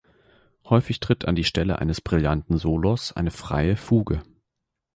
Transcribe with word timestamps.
Häufig 0.67 0.99
tritt 0.99 1.25
an 1.27 1.35
die 1.35 1.43
Stelle 1.43 1.75
des 1.85 2.01
brillanten 2.01 2.57
Solos 2.57 3.11
eine 3.13 3.29
freie 3.29 3.75
Fuge. 3.77 4.23